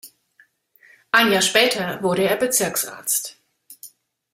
Ein 1.11 1.31
Jahr 1.31 1.43
später 1.43 2.01
wurde 2.01 2.23
er 2.23 2.35
Bezirksarzt. 2.35 3.37